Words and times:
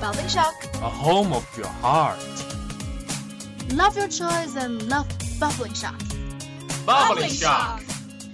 Bubbling 0.00 0.28
shock. 0.28 0.54
A 0.76 0.88
home 0.88 1.34
of 1.34 1.46
your 1.58 1.66
heart. 1.66 2.18
Love 3.74 3.98
your 3.98 4.08
choice 4.08 4.56
and 4.56 4.88
love 4.88 5.06
bubbling 5.38 5.74
shock. 5.74 6.00
Bubbling 6.86 7.28
shock. 7.28 7.82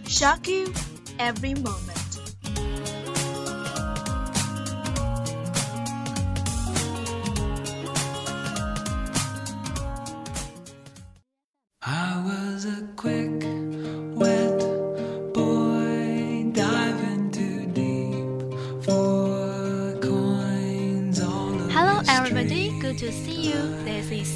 Shock 0.06 0.46
you 0.46 0.72
every 1.18 1.54
moment. 1.54 1.96
I 11.82 12.22
was 12.24 12.64
a 12.64 12.86
quick, 12.94 13.25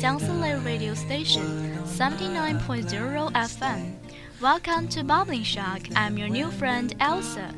This 0.00 0.06
is 0.06 0.28
Xiangsu 0.28 0.64
Radio 0.64 0.94
Station, 0.94 1.76
79.0 1.84 3.32
FM. 3.32 3.96
Welcome 4.40 4.88
to 4.88 5.04
Bubbling 5.04 5.42
Shock. 5.42 5.82
I'm 5.94 6.16
your 6.16 6.30
new 6.30 6.50
friend 6.50 6.94
Elsa. 7.00 7.52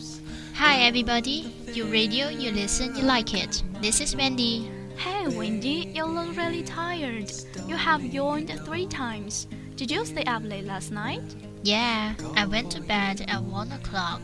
Hi 0.55 0.81
everybody, 0.81 1.55
you 1.72 1.84
radio, 1.84 2.31
you 2.31 2.50
listen, 2.50 2.97
you 2.97 3.03
like 3.05 3.33
it. 3.34 3.62
This 3.81 4.00
is 4.00 4.16
Wendy. 4.16 4.69
Hey, 4.97 5.28
Wendy, 5.28 5.92
you 5.94 6.05
look 6.05 6.36
really 6.36 6.64
tired. 6.64 7.31
You 7.69 7.77
have 7.77 8.05
yawned 8.05 8.50
three 8.64 8.88
times. 8.88 9.47
Did 9.77 9.92
you 9.92 10.05
stay 10.05 10.25
up 10.25 10.42
late 10.42 10.64
last 10.64 10.91
night? 10.91 11.36
Yeah, 11.62 12.14
I 12.34 12.44
went 12.47 12.72
to 12.72 12.81
bed 12.81 13.25
at 13.28 13.41
1 13.41 13.70
o'clock. 13.70 14.22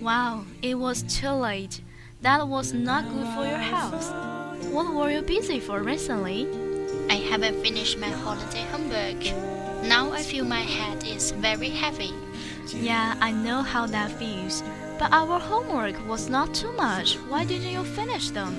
Wow, 0.00 0.46
it 0.62 0.76
was 0.76 1.02
too 1.02 1.28
late. 1.28 1.82
That 2.22 2.48
was 2.48 2.72
not 2.72 3.04
good 3.04 3.28
for 3.34 3.44
your 3.44 3.58
health. 3.58 4.10
What 4.72 4.94
were 4.94 5.10
you 5.10 5.20
busy 5.20 5.60
for 5.60 5.82
recently? 5.82 6.69
I 7.10 7.14
haven't 7.14 7.60
finished 7.60 7.98
my 7.98 8.06
holiday 8.06 8.62
homework. 8.70 9.20
Now 9.82 10.12
I 10.12 10.22
feel 10.22 10.44
my 10.44 10.60
head 10.60 11.02
is 11.02 11.32
very 11.32 11.68
heavy. 11.68 12.14
Yeah, 12.68 13.16
I 13.20 13.32
know 13.32 13.62
how 13.62 13.86
that 13.86 14.12
feels. 14.12 14.62
But 14.96 15.12
our 15.12 15.40
homework 15.40 15.96
was 16.06 16.30
not 16.30 16.54
too 16.54 16.70
much. 16.70 17.16
Why 17.28 17.44
didn't 17.44 17.72
you 17.72 17.82
finish 17.82 18.30
them? 18.30 18.54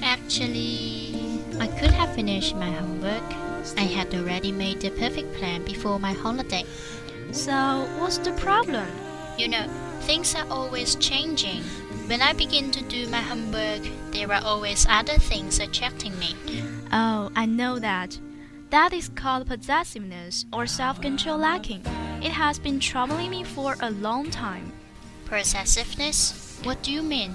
Actually, 0.00 1.40
I 1.58 1.66
could 1.66 1.90
have 1.90 2.14
finished 2.14 2.54
my 2.54 2.70
homework. 2.70 3.28
I 3.76 3.90
had 3.90 4.14
already 4.14 4.52
made 4.52 4.80
the 4.80 4.90
perfect 4.90 5.34
plan 5.34 5.64
before 5.64 5.98
my 5.98 6.12
holiday. 6.12 6.64
So, 7.32 7.52
what's 7.98 8.18
the 8.18 8.32
problem? 8.34 8.86
You 9.36 9.48
know, 9.48 9.66
things 10.02 10.36
are 10.36 10.46
always 10.48 10.94
changing. 10.94 11.64
When 12.06 12.22
I 12.22 12.32
begin 12.32 12.70
to 12.70 12.82
do 12.84 13.08
my 13.08 13.22
homework, 13.22 13.82
there 14.12 14.30
are 14.30 14.44
always 14.44 14.86
other 14.88 15.18
things 15.18 15.58
attracting 15.58 16.16
me. 16.20 16.36
Oh, 16.92 17.30
I 17.34 17.46
know 17.46 17.78
that. 17.78 18.18
That 18.68 18.92
is 18.92 19.08
called 19.08 19.46
possessiveness 19.46 20.44
or 20.52 20.66
self 20.66 21.00
control 21.00 21.38
lacking. 21.38 21.80
It 22.22 22.32
has 22.32 22.58
been 22.58 22.80
troubling 22.80 23.30
me 23.30 23.44
for 23.44 23.76
a 23.80 23.90
long 23.90 24.30
time. 24.30 24.72
Possessiveness? 25.24 26.60
What 26.62 26.82
do 26.82 26.92
you 26.92 27.02
mean? 27.02 27.34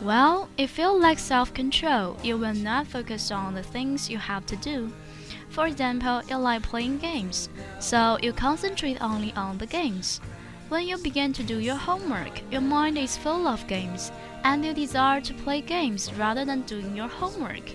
Well, 0.00 0.48
if 0.56 0.78
you 0.78 0.88
lack 0.88 1.18
self 1.18 1.52
control, 1.52 2.16
you 2.22 2.38
will 2.38 2.54
not 2.54 2.86
focus 2.86 3.30
on 3.30 3.54
the 3.54 3.62
things 3.62 4.08
you 4.08 4.16
have 4.18 4.46
to 4.46 4.56
do. 4.56 4.90
For 5.50 5.66
example, 5.66 6.22
you 6.28 6.36
like 6.36 6.62
playing 6.62 6.98
games, 6.98 7.50
so 7.80 8.18
you 8.22 8.32
concentrate 8.32 9.00
only 9.02 9.32
on 9.34 9.58
the 9.58 9.66
games. 9.66 10.20
When 10.70 10.88
you 10.88 10.96
begin 10.96 11.32
to 11.34 11.42
do 11.42 11.58
your 11.58 11.76
homework, 11.76 12.40
your 12.50 12.62
mind 12.62 12.96
is 12.96 13.18
full 13.18 13.46
of 13.46 13.66
games, 13.68 14.10
and 14.44 14.64
you 14.64 14.72
desire 14.72 15.20
to 15.20 15.34
play 15.34 15.60
games 15.60 16.12
rather 16.14 16.44
than 16.44 16.62
doing 16.62 16.96
your 16.96 17.08
homework. 17.08 17.70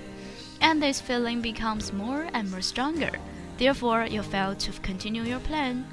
And 0.61 0.81
this 0.81 1.01
feeling 1.01 1.41
becomes 1.41 1.93
more 1.93 2.27
and 2.33 2.51
more 2.51 2.61
stronger. 2.61 3.11
Therefore, 3.57 4.05
you 4.05 4.23
fail 4.23 4.55
to 4.55 4.71
continue 4.81 5.23
your 5.23 5.39
plan. 5.39 5.85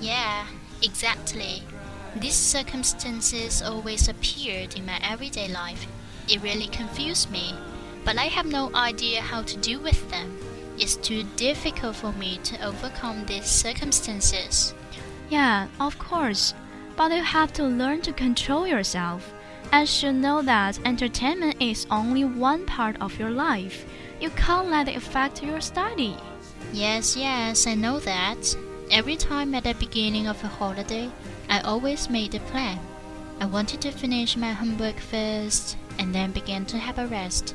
Yeah, 0.00 0.46
exactly. 0.82 1.62
These 2.14 2.34
circumstances 2.34 3.62
always 3.62 4.08
appeared 4.08 4.74
in 4.74 4.86
my 4.86 4.98
everyday 5.02 5.48
life. 5.48 5.86
It 6.28 6.42
really 6.42 6.68
confused 6.68 7.30
me, 7.30 7.54
but 8.04 8.18
I 8.18 8.24
have 8.24 8.46
no 8.46 8.70
idea 8.74 9.20
how 9.20 9.42
to 9.42 9.56
deal 9.58 9.80
with 9.80 10.10
them. 10.10 10.38
It's 10.78 10.96
too 10.96 11.24
difficult 11.36 11.96
for 11.96 12.12
me 12.12 12.38
to 12.44 12.66
overcome 12.66 13.24
these 13.26 13.46
circumstances. 13.46 14.74
Yeah, 15.30 15.68
of 15.80 15.98
course. 15.98 16.54
But 16.96 17.12
you 17.12 17.22
have 17.22 17.52
to 17.54 17.64
learn 17.64 18.00
to 18.02 18.12
control 18.12 18.66
yourself. 18.66 19.32
And 19.72 19.88
should 19.88 20.14
know 20.16 20.42
that 20.42 20.78
entertainment 20.84 21.56
is 21.60 21.86
only 21.90 22.24
one 22.24 22.66
part 22.66 22.96
of 23.00 23.18
your 23.18 23.30
life. 23.30 23.84
You 24.20 24.30
can't 24.30 24.68
let 24.70 24.88
it 24.88 24.96
affect 24.96 25.42
your 25.42 25.60
study. 25.60 26.16
Yes, 26.72 27.16
yes, 27.16 27.66
I 27.66 27.74
know 27.74 27.98
that. 28.00 28.56
Every 28.90 29.16
time 29.16 29.54
at 29.54 29.64
the 29.64 29.74
beginning 29.74 30.26
of 30.26 30.42
a 30.42 30.48
holiday, 30.48 31.10
I 31.48 31.60
always 31.60 32.08
made 32.08 32.34
a 32.34 32.40
plan. 32.40 32.78
I 33.40 33.46
wanted 33.46 33.80
to 33.82 33.90
finish 33.90 34.36
my 34.36 34.52
homework 34.52 34.98
first 34.98 35.76
and 35.98 36.14
then 36.14 36.30
begin 36.32 36.64
to 36.66 36.78
have 36.78 36.98
a 36.98 37.06
rest. 37.06 37.54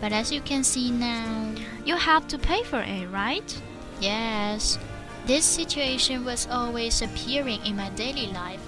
But 0.00 0.12
as 0.12 0.32
you 0.32 0.40
can 0.40 0.64
see 0.64 0.90
now, 0.90 1.52
You 1.84 1.96
have 1.96 2.26
to 2.28 2.38
pay 2.38 2.62
for 2.62 2.80
it, 2.80 3.06
right? 3.10 3.60
yes, 4.00 4.78
this 5.26 5.44
situation 5.44 6.24
was 6.24 6.46
always 6.50 7.02
appearing 7.02 7.60
in 7.66 7.76
my 7.76 7.90
daily 7.90 8.28
life. 8.28 8.60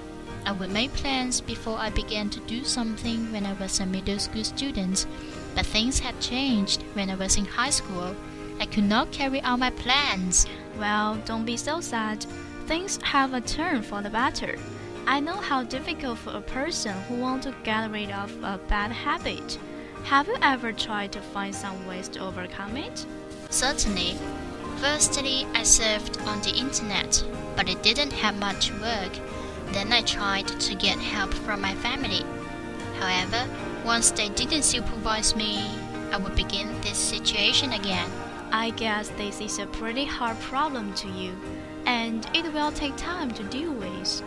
I 0.45 0.53
would 0.53 0.71
make 0.71 0.93
plans 0.95 1.41
before 1.41 1.79
I 1.79 1.91
began 1.91 2.31
to 2.31 2.41
do 2.41 2.65
something 2.65 3.31
when 3.33 3.47
I 3.47 3.53
was 3.55 3.81
a 3.81 3.87
middle 3.87 4.19
school 4.19 4.45
student, 4.45 5.07
but 5.55 5.67
things 5.67 5.99
had 5.99 6.21
changed 6.21 6.83
when 6.95 7.11
I 7.11 7.15
was 7.15 7.37
in 7.37 7.45
high 7.45 7.71
school. 7.71 8.15
I 8.59 8.67
could 8.67 8.85
not 8.85 9.13
carry 9.13 9.41
out 9.43 9.59
my 9.59 9.71
plans. 9.71 10.47
Well, 10.79 11.17
don't 11.25 11.45
be 11.45 11.57
so 11.57 11.81
sad. 11.81 12.25
Things 12.67 12.99
have 13.03 13.35
a 13.35 13.41
turn 13.41 13.83
for 13.83 14.03
the 14.03 14.11
better. 14.11 14.59
I 15.07 15.19
know 15.19 15.37
how 15.37 15.65
difficult 15.65 16.19
for 16.19 16.37
a 16.37 16.41
person 16.41 16.93
who 17.09 17.17
wants 17.17 17.47
to 17.47 17.55
get 17.65 17.91
rid 17.91 18.11
of 18.11 18.31
a 18.43 18.61
bad 18.69 18.93
habit. 18.93 19.59
Have 20.05 20.29
you 20.29 20.37
ever 20.43 20.73
tried 20.73 21.13
to 21.13 21.21
find 21.21 21.55
some 21.55 21.87
ways 21.87 22.09
to 22.09 22.21
overcome 22.21 22.77
it? 22.77 23.07
Certainly. 23.51 24.17
Firstly, 24.77 25.47
I 25.55 25.63
surfed 25.63 26.27
on 26.27 26.41
the 26.41 26.55
internet, 26.55 27.25
but 27.57 27.69
it 27.69 27.83
didn't 27.83 28.13
have 28.13 28.39
much 28.39 28.73
work. 28.75 29.13
Then 29.73 29.93
I 29.93 30.03
tried 30.03 30.49
to 30.49 30.75
get 30.75 30.99
help 30.99 31.33
from 31.33 31.61
my 31.61 31.75
family. 31.77 32.25
However, 32.99 33.49
once 33.85 34.11
they 34.11 34.29
didn't 34.29 34.65
supervise 34.65 35.35
me, 35.35 35.71
I 36.13 36.17
would 36.19 36.35
begin 36.37 36.69
this 36.81 36.99
situation 36.99 37.73
again. 37.73 38.11
I 38.53 38.71
guess 38.71 39.09
this 39.11 39.41
is 39.41 39.59
a 39.59 39.67
pretty 39.67 40.05
hard 40.05 40.39
problem 40.41 40.93
to 40.95 41.09
you, 41.09 41.37
and 41.87 42.29
it 42.35 42.53
will 42.53 42.73
take 42.73 42.97
time 42.97 43.31
to 43.33 43.45
deal 43.45 43.73
with. 43.73 44.23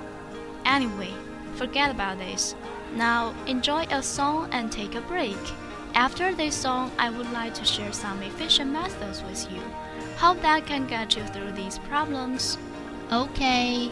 Anyway, 0.65 1.13
forget 1.55 1.91
about 1.91 2.19
this. 2.19 2.55
Now, 2.95 3.33
enjoy 3.47 3.85
a 3.91 4.01
song 4.01 4.47
and 4.51 4.71
take 4.71 4.95
a 4.95 5.01
break. 5.01 5.37
After 5.93 6.33
this 6.33 6.55
song, 6.55 6.91
I 6.97 7.09
would 7.09 7.31
like 7.31 7.53
to 7.55 7.65
share 7.65 7.91
some 7.91 8.21
efficient 8.23 8.71
methods 8.71 9.21
with 9.23 9.51
you. 9.51 9.61
Hope 10.17 10.41
that 10.41 10.65
can 10.65 10.87
get 10.87 11.15
you 11.15 11.23
through 11.27 11.51
these 11.51 11.77
problems. 11.79 12.57
Okay. 13.11 13.91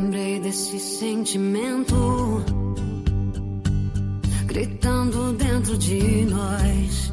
Lembrei 0.00 0.38
desse 0.40 0.78
sentimento 0.78 2.44
gritando 4.46 5.32
dentro 5.32 5.76
de 5.76 6.24
nós. 6.26 7.08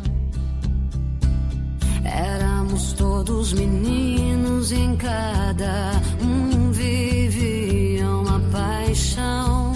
Somos 2.76 2.92
todos 2.92 3.54
meninos 3.54 4.74
em 4.74 4.98
cada 4.98 5.94
um 6.22 6.72
vive 6.74 8.04
uma 8.04 8.38
paixão. 8.52 9.72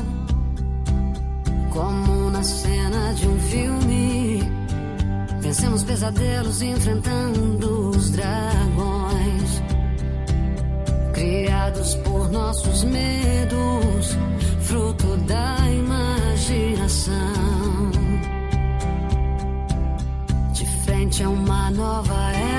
Como 1.72 2.30
na 2.30 2.44
cena 2.44 3.14
de 3.14 3.26
um 3.26 3.40
filme, 3.40 4.44
vencemos 5.40 5.84
pesadelos 5.84 6.62
enfrentando 6.62 7.92
os 7.92 8.10
dragões. 8.10 9.59
Criados 11.20 11.96
por 11.96 12.32
nossos 12.32 12.86
medos, 12.86 14.18
fruto 14.62 15.18
da 15.28 15.58
imaginação. 15.70 17.14
De 20.54 20.66
frente 20.86 21.22
a 21.22 21.28
uma 21.28 21.72
nova 21.72 22.32
era, 22.32 22.59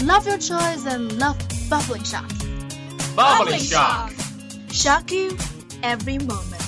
Love 0.00 0.26
your 0.26 0.38
choice 0.38 0.86
and 0.86 1.18
love 1.18 1.38
bubbling 1.70 2.04
shock. 2.04 2.30
Bubbling 3.14 3.60
shock. 3.60 4.12
Shock 4.70 5.10
you 5.10 5.36
every 5.82 6.18
moment. 6.18 6.62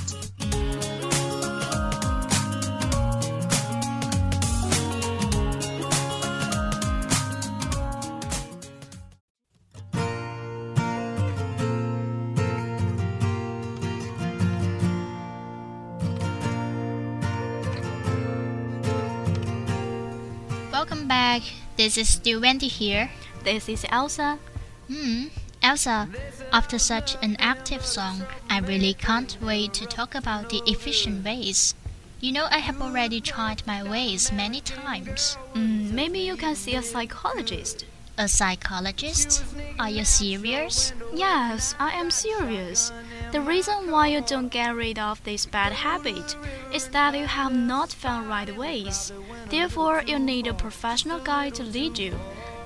Welcome 20.72 21.06
back. 21.08 21.42
This 21.78 21.96
is 21.96 22.08
still 22.08 22.40
Wendy 22.40 22.66
here. 22.66 23.08
This 23.44 23.69
is 23.69 23.86
Elsa. 23.88 24.40
Hmm, 24.88 25.26
Elsa, 25.62 26.08
after 26.52 26.76
such 26.76 27.16
an 27.22 27.36
active 27.38 27.86
song, 27.86 28.25
I 28.50 28.58
really 28.58 28.94
can't 28.94 29.38
wait 29.40 29.75
to 29.75 29.86
talk 29.86 30.16
about 30.16 30.50
the 30.50 30.60
efficient 30.66 31.25
ways. 31.25 31.76
You 32.19 32.32
know, 32.32 32.48
I 32.50 32.58
have 32.58 32.82
already 32.82 33.20
tried 33.20 33.64
my 33.64 33.88
ways 33.88 34.32
many 34.32 34.60
times. 34.60 35.38
Mm, 35.54 35.92
maybe 35.92 36.19
you 36.19 36.36
can 36.36 36.56
see 36.56 36.75
a 36.75 36.82
psychologist. 36.82 37.84
A 38.19 38.26
psychologist? 38.26 39.44
Are 39.78 39.88
you 39.88 40.04
serious? 40.04 40.92
Yes, 41.14 41.76
I 41.78 41.92
am 41.92 42.10
serious. 42.10 42.90
The 43.30 43.40
reason 43.40 43.92
why 43.92 44.08
you 44.08 44.20
don't 44.20 44.48
get 44.48 44.75
rid 44.75 44.98
of 44.98 45.22
this 45.22 45.46
bad 45.46 45.70
habit 45.70 46.34
is 46.75 46.88
that 46.88 47.16
you 47.16 47.26
have 47.26 47.52
not 47.52 47.92
found 47.92 48.28
right 48.28 48.50
ways. 48.56 49.12
Therefore, 49.50 50.02
you 50.06 50.18
need 50.18 50.46
a 50.46 50.54
professional 50.54 51.20
guide 51.20 51.54
to 51.54 51.62
lead 51.62 51.98
you, 51.98 52.14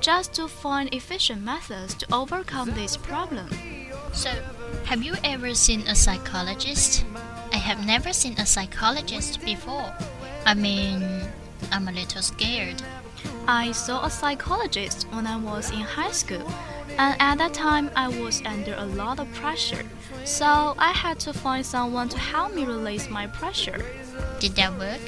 just 0.00 0.34
to 0.34 0.48
find 0.48 0.92
efficient 0.92 1.42
methods 1.42 1.94
to 1.94 2.06
overcome 2.12 2.70
this 2.72 2.96
problem. 2.96 3.48
So, 4.12 4.30
have 4.84 5.02
you 5.02 5.14
ever 5.22 5.54
seen 5.54 5.82
a 5.82 5.94
psychologist? 5.94 7.04
I 7.52 7.56
have 7.56 7.86
never 7.86 8.12
seen 8.12 8.34
a 8.38 8.46
psychologist 8.46 9.40
before. 9.44 9.92
I 10.44 10.54
mean, 10.54 11.02
I'm 11.70 11.86
a 11.86 11.92
little 11.92 12.22
scared. 12.22 12.82
I 13.46 13.72
saw 13.72 14.04
a 14.04 14.10
psychologist 14.10 15.06
when 15.12 15.26
I 15.26 15.36
was 15.36 15.70
in 15.70 15.80
high 15.80 16.12
school, 16.12 16.52
and 16.98 17.16
at 17.20 17.38
that 17.38 17.54
time 17.54 17.90
I 17.94 18.08
was 18.08 18.42
under 18.44 18.74
a 18.74 18.84
lot 18.84 19.20
of 19.20 19.32
pressure, 19.34 19.84
so 20.24 20.74
I 20.78 20.90
had 20.90 21.20
to 21.20 21.32
find 21.32 21.64
someone 21.64 22.08
to 22.10 22.18
help 22.18 22.54
me 22.54 22.64
release 22.64 23.08
my 23.08 23.26
pressure. 23.28 23.84
Did 24.40 24.56
that 24.56 24.76
work? 24.78 25.00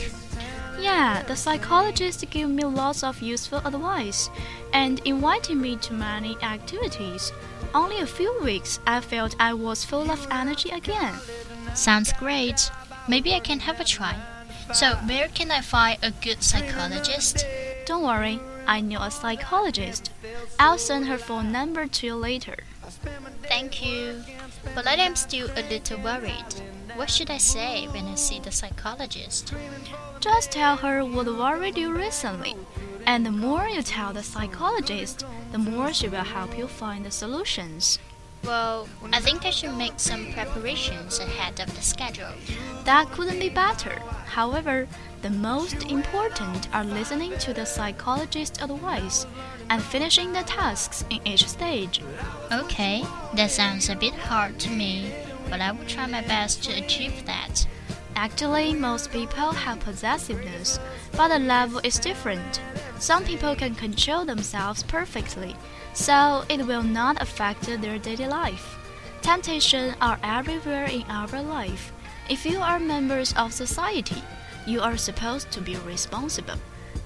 Yeah, 0.80 1.22
the 1.22 1.36
psychologist 1.36 2.28
gave 2.30 2.48
me 2.48 2.64
lots 2.64 3.02
of 3.02 3.22
useful 3.22 3.58
advice 3.64 4.30
and 4.72 5.00
invited 5.04 5.56
me 5.56 5.76
to 5.76 5.92
many 5.92 6.36
activities. 6.42 7.32
Only 7.74 8.00
a 8.00 8.06
few 8.06 8.38
weeks, 8.42 8.80
I 8.86 9.00
felt 9.00 9.36
I 9.38 9.54
was 9.54 9.84
full 9.84 10.10
of 10.10 10.26
energy 10.30 10.70
again. 10.70 11.14
Sounds 11.74 12.12
great. 12.12 12.70
Maybe 13.08 13.34
I 13.34 13.40
can 13.40 13.60
have 13.60 13.80
a 13.80 13.84
try. 13.84 14.16
So, 14.72 14.94
where 15.06 15.28
can 15.28 15.50
I 15.50 15.60
find 15.60 15.98
a 16.02 16.10
good 16.10 16.42
psychologist? 16.42 17.44
Don't 17.86 18.02
worry, 18.02 18.40
I 18.66 18.80
know 18.80 19.02
a 19.02 19.10
psychologist. 19.10 20.10
I'll 20.58 20.78
send 20.78 21.06
her 21.06 21.18
phone 21.18 21.52
number 21.52 21.86
to 21.86 22.06
you 22.06 22.14
later. 22.14 22.56
Thank 23.42 23.84
you. 23.84 24.22
But 24.74 24.86
I 24.86 24.94
am 24.94 25.16
still 25.16 25.48
a 25.54 25.62
little 25.68 26.00
worried. 26.00 26.54
What 26.96 27.10
should 27.10 27.30
I 27.30 27.38
say 27.38 27.86
when 27.88 28.06
I 28.06 28.14
see 28.14 28.38
the 28.38 28.52
psychologist? 28.52 29.52
Just 30.20 30.52
tell 30.52 30.76
her 30.76 31.04
what 31.04 31.26
worried 31.26 31.76
you 31.76 31.92
recently. 31.92 32.54
And 33.04 33.26
the 33.26 33.32
more 33.32 33.66
you 33.66 33.82
tell 33.82 34.12
the 34.12 34.22
psychologist, 34.22 35.26
the 35.50 35.58
more 35.58 35.92
she 35.92 36.08
will 36.08 36.22
help 36.22 36.56
you 36.56 36.68
find 36.68 37.04
the 37.04 37.10
solutions. 37.10 37.98
Well, 38.44 38.88
I 39.12 39.20
think 39.20 39.44
I 39.44 39.50
should 39.50 39.76
make 39.76 39.94
some 39.98 40.32
preparations 40.32 41.18
ahead 41.18 41.58
of 41.60 41.74
the 41.74 41.82
schedule. 41.82 42.32
That 42.84 43.10
couldn't 43.10 43.40
be 43.40 43.48
better. 43.48 43.98
However, 44.26 44.86
the 45.22 45.30
most 45.30 45.90
important 45.90 46.68
are 46.74 46.84
listening 46.84 47.36
to 47.38 47.54
the 47.54 47.64
psychologist's 47.64 48.62
advice 48.62 49.26
and 49.70 49.82
finishing 49.82 50.32
the 50.32 50.42
tasks 50.42 51.04
in 51.10 51.26
each 51.26 51.48
stage. 51.48 52.02
Okay, 52.52 53.04
that 53.34 53.50
sounds 53.50 53.88
a 53.88 53.96
bit 53.96 54.14
hard 54.14 54.60
to 54.60 54.70
me, 54.70 55.10
but 55.50 55.60
I 55.60 55.72
will 55.72 55.86
try 55.86 56.06
my 56.06 56.22
best 56.22 56.62
to 56.64 56.72
achieve 56.72 57.24
that. 57.26 57.66
Actually, 58.16 58.74
most 58.74 59.10
people 59.10 59.52
have 59.52 59.80
possessiveness, 59.80 60.78
but 61.16 61.28
the 61.28 61.38
level 61.38 61.80
is 61.82 61.98
different. 61.98 62.60
Some 62.98 63.24
people 63.24 63.56
can 63.56 63.74
control 63.74 64.24
themselves 64.24 64.82
perfectly, 64.82 65.56
so 65.92 66.44
it 66.48 66.66
will 66.66 66.82
not 66.82 67.20
affect 67.20 67.62
their 67.62 67.98
daily 67.98 68.28
life. 68.28 68.78
Temptations 69.22 69.96
are 70.00 70.18
everywhere 70.22 70.84
in 70.84 71.02
our 71.08 71.42
life. 71.42 71.92
If 72.30 72.46
you 72.46 72.58
are 72.58 72.78
members 72.78 73.34
of 73.36 73.52
society, 73.52 74.22
you 74.66 74.80
are 74.80 74.96
supposed 74.96 75.50
to 75.52 75.60
be 75.60 75.76
responsible. 75.76 76.58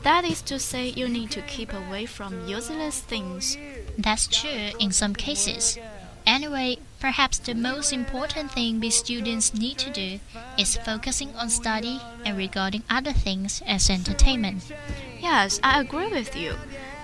That 0.02 0.24
is 0.24 0.42
to 0.42 0.58
say, 0.58 0.88
you 0.88 1.08
need 1.08 1.30
to 1.32 1.42
keep 1.42 1.72
away 1.72 2.06
from 2.06 2.46
useless 2.46 3.00
things. 3.00 3.56
That's 3.96 4.28
true 4.28 4.70
in 4.78 4.92
some 4.92 5.14
cases. 5.14 5.78
Anyway, 6.26 6.78
perhaps 7.00 7.38
the 7.38 7.54
most 7.54 7.92
important 7.92 8.50
thing 8.50 8.80
we 8.80 8.90
students 8.90 9.54
need 9.54 9.78
to 9.78 9.90
do 9.90 10.18
is 10.58 10.76
focusing 10.76 11.34
on 11.36 11.48
study 11.48 12.00
and 12.24 12.36
regarding 12.36 12.82
other 12.90 13.12
things 13.12 13.62
as 13.66 13.90
entertainment. 13.90 14.72
Yes, 15.20 15.60
I 15.62 15.80
agree 15.80 16.08
with 16.08 16.36
you. 16.36 16.54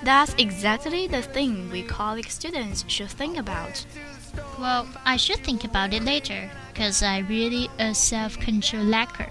That's 0.03 0.35
exactly 0.35 1.07
the 1.07 1.23
thing 1.23 1.71
we 1.71 1.83
college 1.83 2.29
students 2.29 2.85
should 2.89 3.11
think 3.11 3.39
about. 3.39 3.87
Well, 4.59 4.87
I 5.05 5.17
should 5.17 5.39
think 5.39 5.65
about 5.65 5.95
it 5.95 6.03
later, 6.03 6.51
cause 6.75 7.03
I 7.03 7.19
really 7.19 7.69
a 7.79 7.95
self-control 7.95 8.85
lacker. 8.85 9.31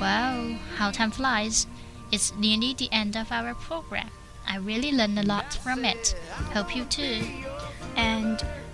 Wow, 0.00 0.56
how 0.76 0.90
time 0.90 1.10
flies. 1.10 1.66
It's 2.10 2.34
nearly 2.36 2.74
the 2.74 2.88
end 2.92 3.16
of 3.16 3.30
our 3.30 3.54
program. 3.54 4.10
I 4.46 4.56
really 4.56 4.92
learned 4.92 5.18
a 5.18 5.22
lot 5.22 5.54
from 5.54 5.84
it. 5.84 6.14
Hope 6.52 6.74
you 6.76 6.84
too. 6.84 7.22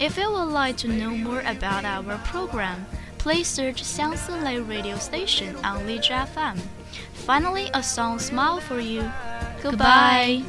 If 0.00 0.16
you 0.16 0.33
would 0.33 0.49
like 0.49 0.78
to 0.78 0.88
know 0.88 1.11
more 1.11 1.40
about 1.40 1.85
our 1.85 2.16
program, 2.25 2.87
please 3.19 3.47
search 3.47 3.83
Xiangsi 3.83 4.66
radio 4.66 4.97
station 4.97 5.54
on 5.57 5.85
Lizhi 5.85 6.16
FM. 6.16 6.59
Finally, 7.12 7.69
a 7.75 7.83
song 7.83 8.19
smile 8.19 8.61
for 8.61 8.80
you. 8.80 9.04
Goodbye. 9.62 10.42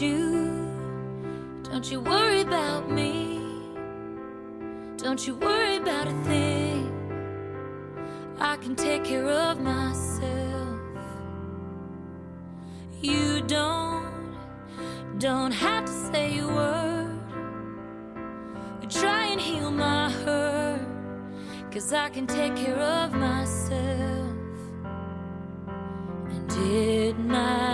You, 0.00 0.70
don't 1.64 1.90
you 1.90 2.00
worry 2.00 2.40
about 2.40 2.90
me. 2.90 3.40
Don't 4.96 5.26
you 5.26 5.36
worry 5.36 5.76
about 5.76 6.08
a 6.08 6.24
thing. 6.24 6.90
I 8.38 8.56
can 8.56 8.74
take 8.74 9.04
care 9.04 9.28
of 9.28 9.60
myself. 9.60 10.80
You 13.00 13.42
don't, 13.42 14.36
don't 15.18 15.52
have 15.52 15.84
to 15.84 15.92
say 15.92 16.38
a 16.38 16.46
word. 16.46 17.14
Try 18.94 19.26
and 19.26 19.40
heal 19.40 19.72
my 19.72 20.08
hurt. 20.08 20.86
Cause 21.72 21.92
I 21.92 22.08
can 22.10 22.28
take 22.28 22.54
care 22.54 22.78
of 22.78 23.12
myself. 23.12 24.36
And 26.30 26.52
it 26.52 27.18
might 27.18 27.73